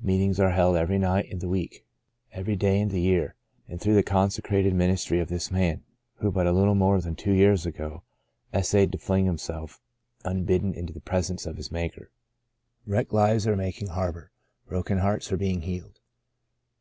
[0.00, 1.84] Meetings are held every night in the week—
[2.40, 3.34] every day in the year,
[3.66, 5.82] and through the consecrated ministry of this man,
[6.18, 8.04] who but a little more than two years ago
[8.54, 9.80] essayed to fling himself
[10.24, 12.12] unbidden into the presence of his Maker,
[12.86, 14.30] wrecked lives are making har bour,
[14.68, 15.98] broken hearts are being healed.